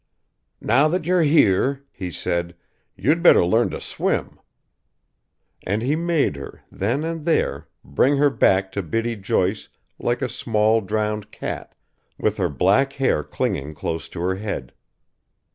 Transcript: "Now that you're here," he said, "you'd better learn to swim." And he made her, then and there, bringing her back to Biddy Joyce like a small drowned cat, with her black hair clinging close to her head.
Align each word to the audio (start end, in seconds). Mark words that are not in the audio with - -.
"Now 0.63 0.87
that 0.87 1.05
you're 1.05 1.21
here," 1.21 1.83
he 1.91 2.09
said, 2.09 2.55
"you'd 2.95 3.21
better 3.21 3.45
learn 3.45 3.69
to 3.69 3.79
swim." 3.79 4.39
And 5.61 5.83
he 5.83 5.95
made 5.95 6.37
her, 6.37 6.63
then 6.71 7.03
and 7.03 7.23
there, 7.23 7.67
bringing 7.85 8.17
her 8.17 8.31
back 8.31 8.71
to 8.71 8.81
Biddy 8.81 9.15
Joyce 9.15 9.69
like 9.99 10.23
a 10.23 10.27
small 10.27 10.81
drowned 10.81 11.29
cat, 11.29 11.75
with 12.17 12.37
her 12.37 12.49
black 12.49 12.93
hair 12.93 13.23
clinging 13.23 13.75
close 13.75 14.09
to 14.09 14.21
her 14.21 14.37
head. 14.37 14.73